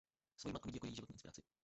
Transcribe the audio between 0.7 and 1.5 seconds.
jako její životní inspiraci.